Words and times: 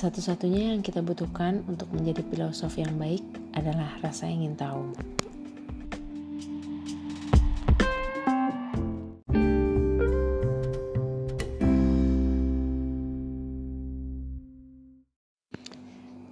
Satu-satunya 0.00 0.72
yang 0.72 0.80
kita 0.80 1.04
butuhkan 1.04 1.60
untuk 1.68 1.92
menjadi 1.92 2.24
filosof 2.24 2.72
yang 2.80 2.96
baik 2.96 3.20
adalah 3.52 4.00
rasa 4.00 4.32
ingin 4.32 4.56
tahu. 4.56 4.96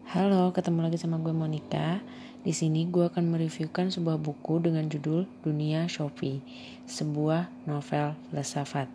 Halo, 0.09 0.48
ketemu 0.57 0.89
lagi 0.89 0.96
sama 0.96 1.21
gue 1.21 1.37
Monica. 1.37 2.00
Di 2.41 2.57
sini 2.57 2.89
gue 2.89 3.12
akan 3.12 3.37
mereviewkan 3.37 3.93
sebuah 3.93 4.16
buku 4.16 4.64
dengan 4.64 4.89
judul 4.89 5.29
Dunia 5.45 5.85
Shopee, 5.93 6.41
sebuah 6.89 7.69
novel 7.69 8.16
filsafat. 8.32 8.89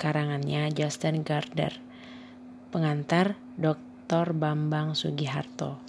Karangannya 0.00 0.72
Justin 0.72 1.20
Gardner. 1.28 1.76
Pengantar 2.72 3.36
Dr. 3.60 3.93
Dr. 4.04 4.36
Bambang 4.36 4.92
Sugiharto. 4.92 5.80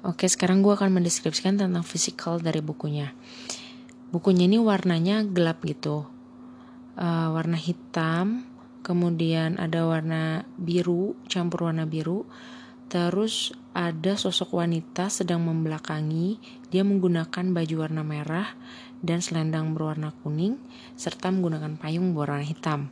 Oke, 0.00 0.32
sekarang 0.32 0.64
gue 0.64 0.72
akan 0.72 0.96
mendeskripsikan 0.96 1.60
tentang 1.60 1.84
fisikal 1.84 2.40
dari 2.40 2.64
bukunya. 2.64 3.12
Bukunya 4.08 4.48
ini 4.48 4.56
warnanya 4.56 5.20
gelap 5.28 5.60
gitu, 5.68 6.08
uh, 6.96 7.28
warna 7.36 7.60
hitam, 7.60 8.48
kemudian 8.80 9.60
ada 9.60 9.84
warna 9.84 10.48
biru, 10.56 11.20
campur 11.28 11.68
warna 11.68 11.84
biru, 11.84 12.24
Terus 12.86 13.50
ada 13.74 14.14
sosok 14.14 14.62
wanita 14.62 15.10
sedang 15.10 15.42
membelakangi, 15.42 16.38
dia 16.70 16.86
menggunakan 16.86 17.50
baju 17.50 17.76
warna 17.82 18.06
merah 18.06 18.54
dan 19.04 19.20
selendang 19.20 19.76
berwarna 19.76 20.12
kuning 20.24 20.56
serta 20.96 21.28
menggunakan 21.28 21.76
payung 21.76 22.16
berwarna 22.16 22.44
hitam. 22.44 22.88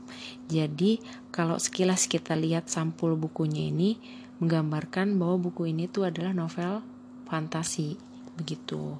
Jadi 0.49 1.01
kalau 1.33 1.57
sekilas 1.57 2.09
kita 2.09 2.37
lihat 2.37 2.69
sampul 2.69 3.17
bukunya 3.17 3.69
ini 3.73 3.97
menggambarkan 4.43 5.17
bahwa 5.17 5.49
buku 5.49 5.71
ini 5.71 5.89
tuh 5.89 6.11
adalah 6.11 6.35
novel 6.35 6.85
fantasi 7.29 7.97
begitu. 8.37 8.99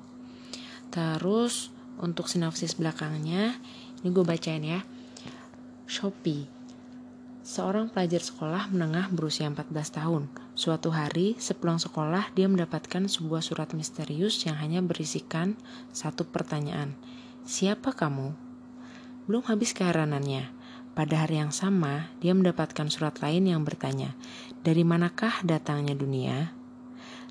Terus 0.89 1.75
untuk 1.99 2.31
sinopsis 2.31 2.79
belakangnya 2.79 3.59
ini 4.01 4.09
gue 4.09 4.25
bacain 4.25 4.63
ya. 4.63 4.81
Shopee 5.85 6.55
Seorang 7.45 7.93
pelajar 7.93 8.25
sekolah 8.25 8.73
menengah 8.73 9.13
berusia 9.13 9.45
14 9.45 9.69
tahun. 9.93 10.44
Suatu 10.55 10.95
hari, 10.95 11.35
sepulang 11.35 11.83
sekolah, 11.83 12.31
dia 12.39 12.47
mendapatkan 12.47 13.11
sebuah 13.11 13.43
surat 13.43 13.75
misterius 13.75 14.39
yang 14.47 14.55
hanya 14.55 14.79
berisikan 14.87 15.59
satu 15.91 16.23
pertanyaan. 16.31 16.95
Siapa 17.43 17.91
kamu? 17.91 18.31
Belum 19.27 19.43
habis 19.51 19.75
keheranannya. 19.75 20.55
Pada 20.95 21.27
hari 21.27 21.43
yang 21.43 21.51
sama, 21.51 22.15
dia 22.23 22.39
mendapatkan 22.39 22.87
surat 22.87 23.19
lain 23.19 23.51
yang 23.51 23.67
bertanya, 23.67 24.15
"Dari 24.63 24.87
manakah 24.87 25.43
datangnya 25.43 25.99
dunia?" 25.99 26.55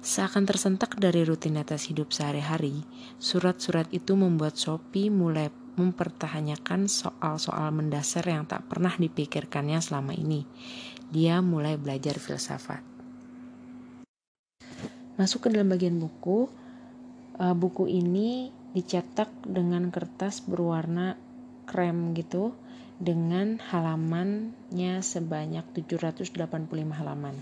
Seakan 0.03 0.43
tersentak 0.43 0.99
dari 0.99 1.23
rutinitas 1.23 1.87
hidup 1.87 2.11
sehari-hari, 2.11 2.83
surat-surat 3.23 3.87
itu 3.95 4.19
membuat 4.19 4.59
Sophie 4.59 5.07
mulai 5.07 5.47
mempertahankan 5.79 6.91
soal-soal 6.91 7.71
mendasar 7.71 8.27
yang 8.27 8.43
tak 8.43 8.67
pernah 8.67 8.91
dipikirkannya 8.99 9.79
selama 9.79 10.11
ini. 10.11 10.43
Dia 11.07 11.39
mulai 11.39 11.79
belajar 11.79 12.19
filsafat. 12.19 12.83
Masuk 15.19 15.45
ke 15.45 15.47
dalam 15.53 15.69
bagian 15.69 16.01
buku, 16.01 16.49
uh, 17.37 17.55
buku 17.55 17.85
ini 17.85 18.49
dicetak 18.73 19.29
dengan 19.45 19.93
kertas 19.93 20.41
berwarna 20.41 21.13
krem 21.69 22.17
gitu 22.17 22.57
dengan 22.97 23.61
halamannya 23.61 25.03
sebanyak 25.05 25.65
785 25.77 26.33
halaman. 26.97 27.35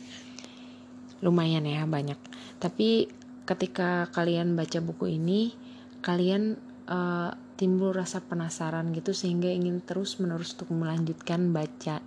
Lumayan 1.24 1.64
ya 1.64 1.88
banyak. 1.88 2.18
Tapi 2.60 3.08
ketika 3.48 4.10
kalian 4.12 4.60
baca 4.60 4.80
buku 4.84 5.16
ini, 5.16 5.56
kalian 6.04 6.58
uh, 6.90 7.32
timbul 7.62 7.94
rasa 7.94 8.26
penasaran 8.26 8.90
gitu 8.92 9.14
sehingga 9.14 9.48
ingin 9.54 9.86
terus 9.86 10.18
menerus 10.18 10.58
untuk 10.58 10.74
melanjutkan 10.74 11.54
baca 11.54 12.02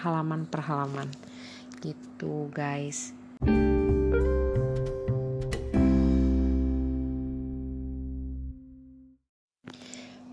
halaman 0.00 0.48
per 0.48 0.64
halaman 0.64 1.08
gitu 1.84 2.48
guys 2.48 3.12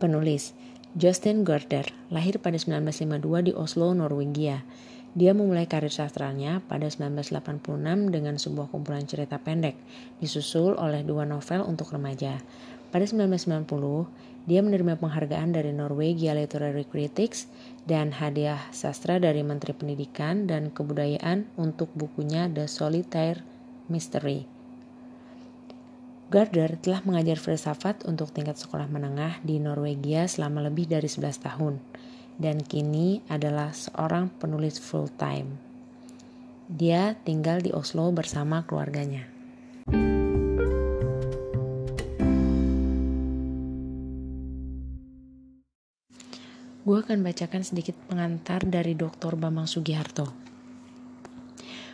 Penulis 0.03 0.52
Justin 1.00 1.47
Gardner 1.47 1.88
lahir 2.12 2.36
pada 2.36 2.59
1952 2.59 3.47
di 3.47 3.52
Oslo, 3.56 3.96
Norwegia. 3.96 4.68
Dia 5.16 5.31
memulai 5.31 5.64
karir 5.64 5.96
sastranya 5.96 6.59
pada 6.68 6.91
1986 6.91 8.12
dengan 8.12 8.36
sebuah 8.36 8.68
kumpulan 8.68 9.08
cerita 9.08 9.40
pendek, 9.40 9.80
disusul 10.19 10.75
oleh 10.75 11.08
dua 11.08 11.24
novel 11.24 11.64
untuk 11.64 11.96
remaja. 11.96 12.44
Pada 12.91 13.08
1990, 13.08 13.64
dia 14.44 14.59
menerima 14.59 15.00
penghargaan 15.00 15.56
dari 15.56 15.72
Norwegia 15.72 16.35
Literary 16.35 16.84
Critics 16.84 17.47
dan 17.88 18.12
hadiah 18.12 18.59
sastra 18.75 19.24
dari 19.24 19.40
Menteri 19.40 19.72
Pendidikan 19.72 20.52
dan 20.52 20.68
Kebudayaan 20.68 21.47
untuk 21.56 21.88
bukunya 21.96 22.52
The 22.52 22.68
Solitaire 22.68 23.40
Mystery. 23.88 24.53
Gardner 26.31 26.79
telah 26.79 27.03
mengajar 27.03 27.35
filsafat 27.35 28.07
untuk 28.07 28.31
tingkat 28.31 28.56
sekolah 28.56 28.88
menengah 28.88 29.44
di 29.44 29.59
Norwegia 29.59 30.28
selama 30.28 30.63
lebih 30.63 30.88
dari 30.88 31.07
11 31.07 31.39
tahun 31.39 31.75
dan 32.38 32.61
kini 32.63 33.22
adalah 33.29 33.75
seorang 33.75 34.31
penulis 34.41 34.81
full-time. 34.81 35.59
Dia 36.72 37.13
tinggal 37.22 37.61
di 37.61 37.69
Oslo 37.75 38.09
bersama 38.09 38.66
keluarganya. 38.66 39.29
Gue 46.84 47.00
akan 47.00 47.23
bacakan 47.23 47.63
sedikit 47.63 47.95
pengantar 48.11 48.67
dari 48.67 48.91
Dr. 48.91 49.40
Bambang 49.40 49.72
Sugiharto. 49.72 50.28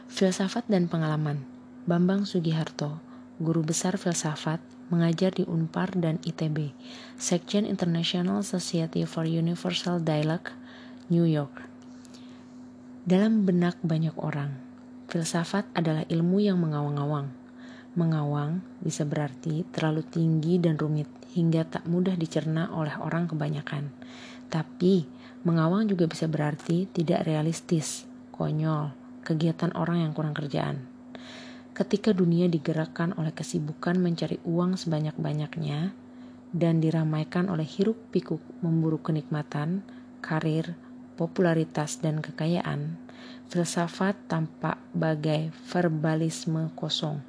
Filsafat 0.09 0.65
dan 0.65 0.89
pengalaman 0.89 1.45
Bambang 1.85 2.25
Sugiharto, 2.25 2.97
guru 3.39 3.63
besar 3.63 3.95
filsafat, 3.95 4.59
mengajar 4.91 5.31
di 5.31 5.47
Unpar 5.47 5.95
dan 5.95 6.19
ITB, 6.27 6.75
Section 7.15 7.63
International 7.63 8.43
Society 8.43 9.07
for 9.07 9.23
Universal 9.23 10.03
Dialogue, 10.03 10.51
New 11.07 11.23
York. 11.23 11.63
Dalam 13.07 13.47
benak 13.47 13.79
banyak 13.79 14.11
orang, 14.19 14.59
filsafat 15.07 15.71
adalah 15.71 16.03
ilmu 16.11 16.43
yang 16.43 16.59
mengawang-awang. 16.59 17.31
Mengawang 17.95 18.59
bisa 18.83 19.07
berarti 19.07 19.63
terlalu 19.71 20.03
tinggi 20.03 20.59
dan 20.59 20.75
rumit 20.75 21.07
hingga 21.31 21.63
tak 21.63 21.87
mudah 21.87 22.19
dicerna 22.19 22.75
oleh 22.75 22.93
orang 22.99 23.31
kebanyakan. 23.31 23.87
Tapi, 24.51 25.07
mengawang 25.47 25.87
juga 25.87 26.11
bisa 26.11 26.27
berarti 26.27 26.91
tidak 26.91 27.23
realistis, 27.23 28.03
konyol, 28.35 28.91
kegiatan 29.23 29.71
orang 29.79 30.03
yang 30.03 30.11
kurang 30.11 30.35
kerjaan. 30.35 30.98
Ketika 31.79 32.11
dunia 32.11 32.51
digerakkan 32.51 33.15
oleh 33.15 33.31
kesibukan 33.31 33.95
mencari 33.95 34.35
uang 34.43 34.75
sebanyak-banyaknya 34.75 35.95
dan 36.51 36.83
diramaikan 36.83 37.47
oleh 37.47 37.63
hiruk-pikuk 37.63 38.43
memburu 38.59 38.99
kenikmatan, 38.99 39.87
karir, 40.19 40.75
popularitas, 41.15 42.03
dan 42.03 42.19
kekayaan, 42.19 42.99
filsafat 43.47 44.19
tampak 44.27 44.75
bagai 44.91 45.55
verbalisme 45.71 46.67
kosong, 46.75 47.23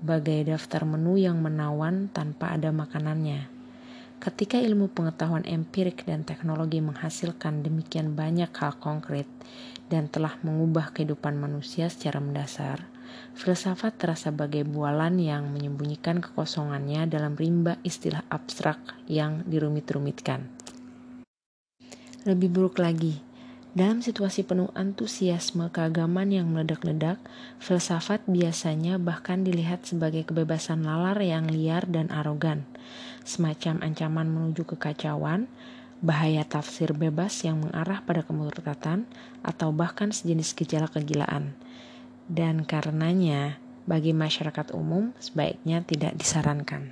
bagai 0.00 0.48
daftar 0.48 0.88
menu 0.88 1.20
yang 1.20 1.44
menawan 1.44 2.08
tanpa 2.16 2.56
ada 2.56 2.72
makanannya. 2.72 3.44
Ketika 4.24 4.56
ilmu 4.56 4.88
pengetahuan 4.88 5.44
empirik 5.44 6.08
dan 6.08 6.24
teknologi 6.24 6.80
menghasilkan 6.80 7.60
demikian 7.60 8.16
banyak 8.16 8.48
hal 8.56 8.72
konkret 8.80 9.28
dan 9.92 10.08
telah 10.08 10.40
mengubah 10.40 10.96
kehidupan 10.96 11.36
manusia 11.36 11.92
secara 11.92 12.24
mendasar, 12.24 12.91
filsafat 13.34 13.96
terasa 13.96 14.30
bagai 14.30 14.64
bualan 14.66 15.18
yang 15.18 15.50
menyembunyikan 15.50 16.20
kekosongannya 16.20 17.08
dalam 17.08 17.38
rimba 17.38 17.80
istilah 17.82 18.22
abstrak 18.28 18.78
yang 19.08 19.44
dirumit-rumitkan. 19.48 20.48
Lebih 22.22 22.54
buruk 22.54 22.78
lagi, 22.78 23.18
dalam 23.72 24.04
situasi 24.04 24.44
penuh 24.44 24.68
antusiasme 24.76 25.72
keagamaan 25.72 26.28
yang 26.28 26.52
meledak-ledak, 26.52 27.16
filsafat 27.56 28.20
biasanya 28.28 29.00
bahkan 29.00 29.48
dilihat 29.48 29.88
sebagai 29.88 30.28
kebebasan 30.28 30.84
lalar 30.84 31.16
yang 31.24 31.48
liar 31.48 31.88
dan 31.88 32.12
arogan, 32.12 32.68
semacam 33.24 33.80
ancaman 33.80 34.28
menuju 34.28 34.68
kekacauan, 34.76 35.48
bahaya 36.04 36.44
tafsir 36.44 36.92
bebas 36.92 37.48
yang 37.48 37.64
mengarah 37.64 38.04
pada 38.04 38.20
kemurtatan, 38.20 39.08
atau 39.40 39.72
bahkan 39.72 40.12
sejenis 40.12 40.52
gejala 40.52 40.92
kegilaan. 40.92 41.56
Dan 42.32 42.64
karenanya, 42.64 43.60
bagi 43.84 44.16
masyarakat 44.16 44.72
umum 44.72 45.12
sebaiknya 45.20 45.84
tidak 45.84 46.16
disarankan. 46.16 46.88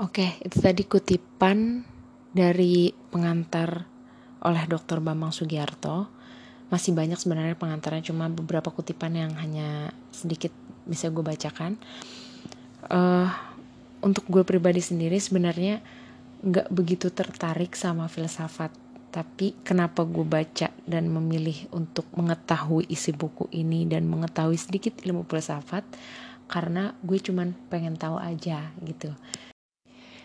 Oke, 0.00 0.40
itu 0.40 0.56
tadi 0.56 0.88
kutipan 0.88 1.84
dari 2.32 2.88
pengantar 3.12 3.84
oleh 4.40 4.64
Dr. 4.64 5.04
Bambang 5.04 5.36
Sugiarto 5.36 6.08
masih 6.72 6.96
banyak 6.96 7.20
sebenarnya 7.20 7.52
pengantarnya 7.60 8.08
cuma 8.08 8.32
beberapa 8.32 8.72
kutipan 8.72 9.12
yang 9.12 9.36
hanya 9.36 9.92
sedikit 10.08 10.56
bisa 10.88 11.12
gue 11.12 11.20
bacakan 11.20 11.76
uh, 12.88 13.28
untuk 14.00 14.24
gue 14.32 14.40
pribadi 14.40 14.80
sendiri 14.80 15.20
sebenarnya 15.20 15.84
nggak 16.40 16.72
begitu 16.72 17.12
tertarik 17.12 17.76
sama 17.76 18.08
filsafat 18.08 18.72
tapi 19.12 19.52
kenapa 19.60 20.08
gue 20.08 20.24
baca 20.24 20.72
dan 20.88 21.12
memilih 21.12 21.68
untuk 21.76 22.08
mengetahui 22.16 22.88
isi 22.88 23.12
buku 23.12 23.44
ini 23.52 23.84
dan 23.84 24.08
mengetahui 24.08 24.56
sedikit 24.56 24.96
ilmu 25.04 25.28
filsafat? 25.28 25.84
Karena 26.48 26.96
gue 27.04 27.20
cuman 27.20 27.52
pengen 27.68 28.00
tahu 28.00 28.16
aja 28.16 28.72
gitu. 28.80 29.12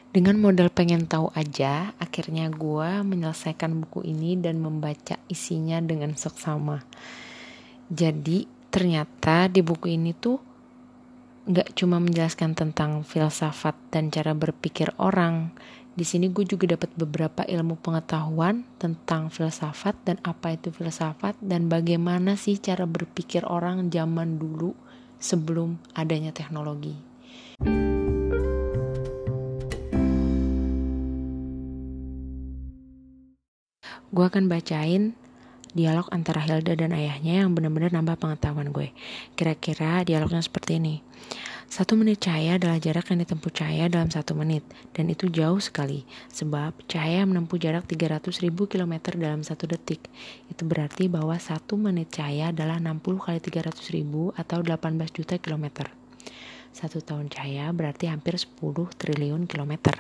Dengan 0.08 0.40
modal 0.40 0.72
pengen 0.72 1.04
tahu 1.04 1.28
aja 1.36 1.92
akhirnya 2.00 2.48
gue 2.48 3.04
menyelesaikan 3.04 3.76
buku 3.84 4.08
ini 4.08 4.40
dan 4.40 4.64
membaca 4.64 5.20
isinya 5.28 5.84
dengan 5.84 6.16
seksama. 6.16 6.80
Jadi 7.92 8.48
ternyata 8.72 9.52
di 9.52 9.60
buku 9.60 10.00
ini 10.00 10.16
tuh 10.16 10.40
nggak 11.48 11.76
cuma 11.76 12.00
menjelaskan 12.00 12.56
tentang 12.56 13.04
filsafat 13.04 13.76
dan 13.92 14.08
cara 14.12 14.32
berpikir 14.32 14.96
orang 15.00 15.52
di 15.98 16.06
sini 16.06 16.30
gue 16.30 16.46
juga 16.46 16.78
dapat 16.78 16.94
beberapa 16.94 17.42
ilmu 17.42 17.82
pengetahuan 17.82 18.62
tentang 18.78 19.34
filsafat 19.34 19.98
dan 20.06 20.22
apa 20.22 20.54
itu 20.54 20.70
filsafat 20.70 21.34
dan 21.42 21.74
bagaimana 21.74 22.38
sih 22.38 22.62
cara 22.62 22.86
berpikir 22.86 23.42
orang 23.50 23.90
zaman 23.90 24.38
dulu 24.38 24.78
sebelum 25.18 25.82
adanya 25.98 26.30
teknologi. 26.30 26.94
Gue 34.14 34.26
akan 34.30 34.46
bacain 34.46 35.18
dialog 35.74 36.06
antara 36.14 36.46
Hilda 36.46 36.78
dan 36.78 36.94
ayahnya 36.94 37.42
yang 37.42 37.58
benar-benar 37.58 37.90
nambah 37.90 38.22
pengetahuan 38.22 38.70
gue. 38.70 38.94
Kira-kira 39.34 40.06
dialognya 40.06 40.46
seperti 40.46 40.78
ini. 40.78 41.02
Satu 41.68 42.00
menit 42.00 42.24
cahaya 42.24 42.56
adalah 42.56 42.80
jarak 42.80 43.12
yang 43.12 43.28
ditempuh 43.28 43.52
cahaya 43.52 43.92
dalam 43.92 44.08
satu 44.08 44.32
menit, 44.32 44.64
dan 44.96 45.12
itu 45.12 45.28
jauh 45.28 45.60
sekali, 45.60 46.08
sebab 46.32 46.72
cahaya 46.88 47.28
menempuh 47.28 47.60
jarak 47.60 47.84
300 47.84 48.40
ribu 48.40 48.72
kilometer 48.72 49.20
dalam 49.20 49.44
satu 49.44 49.68
detik. 49.68 50.08
Itu 50.48 50.64
berarti 50.64 51.12
bahwa 51.12 51.36
satu 51.36 51.76
menit 51.76 52.16
cahaya 52.16 52.56
adalah 52.56 52.80
60 52.80 53.20
kali 53.20 53.44
300 53.44 53.84
ribu 53.92 54.32
atau 54.40 54.64
18 54.64 55.12
juta 55.12 55.36
kilometer. 55.44 55.92
Satu 56.72 57.04
tahun 57.04 57.28
cahaya 57.28 57.68
berarti 57.76 58.08
hampir 58.08 58.40
10 58.40 58.56
triliun 58.96 59.44
kilometer. 59.44 60.00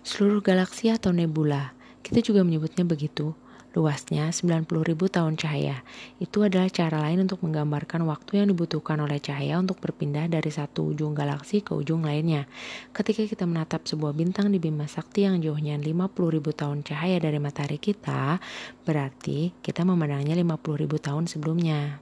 Seluruh 0.00 0.40
galaksi 0.40 0.88
atau 0.88 1.12
nebula, 1.12 1.76
kita 2.00 2.24
juga 2.24 2.40
menyebutnya 2.40 2.88
begitu, 2.88 3.36
luasnya 3.72 4.28
90.000 4.28 4.68
tahun 5.08 5.34
cahaya. 5.40 5.80
Itu 6.20 6.44
adalah 6.44 6.68
cara 6.68 7.00
lain 7.08 7.24
untuk 7.24 7.40
menggambarkan 7.44 8.04
waktu 8.04 8.44
yang 8.44 8.52
dibutuhkan 8.52 9.00
oleh 9.00 9.16
cahaya 9.18 9.56
untuk 9.56 9.80
berpindah 9.80 10.28
dari 10.28 10.52
satu 10.52 10.92
ujung 10.92 11.16
galaksi 11.16 11.64
ke 11.64 11.72
ujung 11.72 12.04
lainnya. 12.04 12.44
Ketika 12.92 13.24
kita 13.24 13.48
menatap 13.48 13.88
sebuah 13.88 14.12
bintang 14.12 14.52
di 14.52 14.60
Bima 14.60 14.84
Sakti 14.84 15.24
yang 15.24 15.40
jauhnya 15.40 15.80
50.000 15.80 16.12
tahun 16.52 16.78
cahaya 16.84 17.16
dari 17.18 17.38
matahari 17.40 17.80
kita, 17.80 18.36
berarti 18.84 19.56
kita 19.64 19.88
memandangnya 19.88 20.36
50.000 20.36 21.06
tahun 21.08 21.24
sebelumnya. 21.24 21.96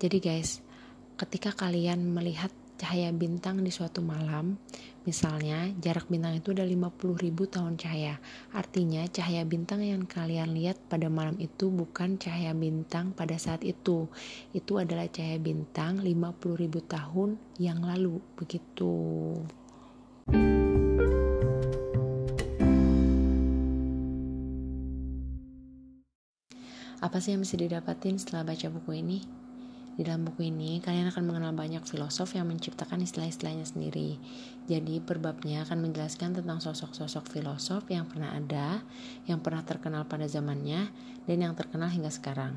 Jadi 0.00 0.16
guys, 0.16 0.64
ketika 1.20 1.52
kalian 1.52 2.16
melihat 2.16 2.48
cahaya 2.80 3.12
bintang 3.12 3.60
di 3.60 3.68
suatu 3.68 4.00
malam, 4.00 4.56
misalnya 5.04 5.68
jarak 5.84 6.08
bintang 6.08 6.40
itu 6.40 6.56
50 6.56 6.80
ribu 7.20 7.44
tahun 7.44 7.76
cahaya. 7.76 8.16
Artinya 8.56 9.04
cahaya 9.04 9.44
bintang 9.44 9.84
yang 9.84 10.08
kalian 10.08 10.56
lihat 10.56 10.80
pada 10.88 11.12
malam 11.12 11.36
itu 11.36 11.68
bukan 11.68 12.16
cahaya 12.16 12.56
bintang 12.56 13.12
pada 13.12 13.36
saat 13.36 13.68
itu. 13.68 14.08
Itu 14.56 14.80
adalah 14.80 15.12
cahaya 15.12 15.36
bintang 15.36 16.00
50 16.00 16.56
ribu 16.56 16.80
tahun 16.80 17.36
yang 17.60 17.84
lalu, 17.84 18.16
begitu. 18.40 18.96
Apa 27.00 27.16
sih 27.20 27.36
yang 27.36 27.44
bisa 27.44 27.60
didapatin 27.60 28.16
setelah 28.16 28.48
baca 28.48 28.72
buku 28.72 29.04
ini? 29.04 29.20
Di 30.00 30.08
dalam 30.08 30.24
buku 30.24 30.48
ini, 30.48 30.80
kalian 30.80 31.12
akan 31.12 31.28
mengenal 31.28 31.52
banyak 31.52 31.84
filosof 31.84 32.32
yang 32.32 32.48
menciptakan 32.48 33.04
istilah-istilahnya 33.04 33.68
sendiri. 33.68 34.16
Jadi, 34.64 34.96
perbabnya 34.96 35.68
akan 35.68 35.76
menjelaskan 35.84 36.40
tentang 36.40 36.56
sosok-sosok 36.56 37.28
filosof 37.28 37.84
yang 37.92 38.08
pernah 38.08 38.32
ada, 38.32 38.80
yang 39.28 39.44
pernah 39.44 39.60
terkenal 39.60 40.08
pada 40.08 40.24
zamannya, 40.24 40.88
dan 41.28 41.44
yang 41.44 41.52
terkenal 41.52 41.92
hingga 41.92 42.08
sekarang. 42.08 42.56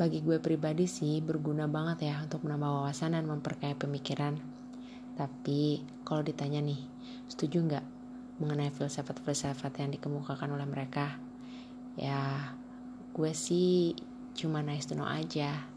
Bagi 0.00 0.24
gue 0.24 0.40
pribadi 0.40 0.88
sih, 0.88 1.20
berguna 1.20 1.68
banget 1.68 2.08
ya 2.08 2.24
untuk 2.24 2.40
menambah 2.40 2.88
wawasan 2.88 3.12
dan 3.12 3.28
memperkaya 3.28 3.76
pemikiran. 3.76 4.40
Tapi, 5.12 5.84
kalau 6.08 6.24
ditanya 6.24 6.64
nih, 6.64 6.80
setuju 7.28 7.68
nggak 7.68 7.84
mengenai 8.40 8.72
filsafat-filsafat 8.72 9.76
yang 9.84 9.92
dikemukakan 9.92 10.56
oleh 10.56 10.64
mereka? 10.64 11.20
Ya, 12.00 12.56
gue 13.12 13.36
sih 13.36 13.92
cuma 14.32 14.64
nice 14.64 14.88
to 14.88 14.96
know 14.96 15.04
aja 15.04 15.75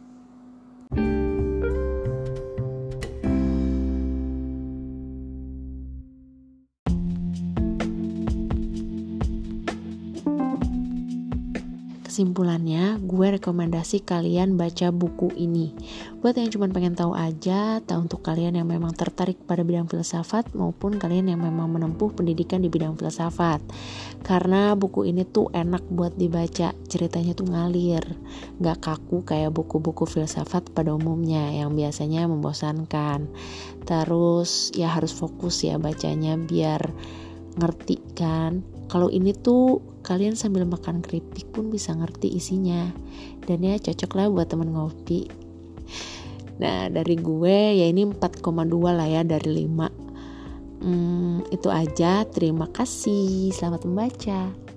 Kesimpulannya, 12.10 12.98
gue 13.06 13.38
rekomendasi 13.38 14.02
kalian 14.02 14.58
baca 14.58 14.90
buku 14.90 15.30
ini. 15.38 15.78
Buat 16.26 16.42
yang 16.42 16.50
cuma 16.50 16.66
pengen 16.66 16.98
tahu 16.98 17.14
aja, 17.14 17.78
atau 17.78 18.02
untuk 18.02 18.26
kalian 18.26 18.58
yang 18.58 18.66
memang 18.66 18.98
tertarik 18.98 19.38
pada 19.46 19.62
bidang 19.62 19.86
filsafat 19.86 20.50
maupun 20.58 20.98
kalian 20.98 21.30
yang 21.30 21.38
memang 21.38 21.70
menempuh 21.70 22.10
pendidikan 22.18 22.66
di 22.66 22.70
bidang 22.74 22.98
filsafat. 22.98 23.62
Karena 24.26 24.74
buku 24.74 25.06
ini 25.06 25.22
tuh 25.22 25.54
enak 25.54 25.86
buat 25.94 26.18
dibaca, 26.18 26.74
ceritanya 26.90 27.38
tuh 27.38 27.46
ngalir, 27.46 28.02
gak 28.58 28.82
kaku 28.82 29.22
kayak 29.22 29.54
buku-buku 29.54 30.10
filsafat 30.10 30.66
pada 30.74 30.98
umumnya 30.98 31.54
yang 31.54 31.78
biasanya 31.78 32.26
membosankan. 32.26 33.30
Terus 33.86 34.74
ya 34.74 34.90
harus 34.98 35.14
fokus 35.14 35.62
ya 35.62 35.78
bacanya 35.78 36.42
biar 36.42 36.90
ngerti 37.54 38.02
kan 38.18 38.79
kalau 38.90 39.14
ini 39.14 39.38
tuh 39.38 39.86
kalian 40.02 40.34
sambil 40.34 40.66
makan 40.66 41.06
keripik 41.06 41.54
pun 41.54 41.70
bisa 41.70 41.94
ngerti 41.94 42.34
isinya. 42.34 42.90
Dan 43.46 43.62
ya 43.62 43.78
cocok 43.78 44.12
lah 44.18 44.26
buat 44.34 44.50
temen 44.50 44.74
ngopi. 44.74 45.30
Nah 46.60 46.90
dari 46.90 47.16
gue 47.16 47.80
ya 47.80 47.86
ini 47.86 48.04
4,2 48.04 48.44
lah 48.92 49.08
ya 49.08 49.22
dari 49.22 49.64
5 49.64 50.82
hmm, 50.82 51.54
itu 51.54 51.70
aja. 51.70 52.26
Terima 52.26 52.66
kasih. 52.68 53.54
Selamat 53.54 53.86
membaca 53.86 54.70